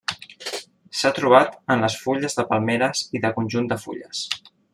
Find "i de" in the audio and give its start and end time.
3.19-3.33